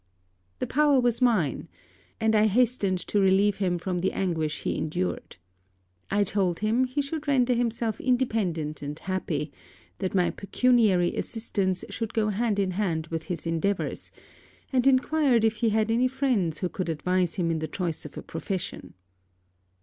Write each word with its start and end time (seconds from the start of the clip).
The 0.57 0.65
power 0.65 0.99
was 0.99 1.21
mine; 1.21 1.67
and 2.19 2.35
I 2.35 2.47
hastened 2.47 2.97
to 3.05 3.19
relieve 3.19 3.57
him 3.57 3.77
from 3.77 3.99
the 3.99 4.13
anguish 4.13 4.61
he 4.63 4.75
endured. 4.75 5.37
I 6.09 6.23
told 6.23 6.61
him, 6.61 6.85
he 6.85 7.03
should 7.03 7.27
render 7.27 7.53
himself 7.53 8.01
independent 8.01 8.81
and 8.81 8.97
happy; 8.97 9.51
that 9.99 10.15
my 10.15 10.31
pecuniary 10.31 11.15
assistance 11.15 11.85
should 11.91 12.15
go 12.15 12.29
hand 12.29 12.57
and 12.57 12.73
hand 12.73 13.09
with 13.11 13.25
his 13.25 13.45
endeavours; 13.45 14.11
and 14.73 14.87
enquired 14.87 15.45
if 15.45 15.57
he 15.57 15.69
had 15.69 15.91
any 15.91 16.07
friends 16.07 16.61
who 16.61 16.69
could 16.69 16.89
advise 16.89 17.35
him 17.35 17.51
in 17.51 17.59
the 17.59 17.67
choice 17.67 18.03
of 18.03 18.17
a 18.17 18.23
profession. 18.23 18.95